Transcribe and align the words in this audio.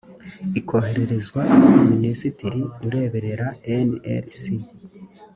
ikohererezwa 0.59 1.41
minisitiri 1.89 2.61
ureberera 2.85 3.47
nlc 3.87 4.43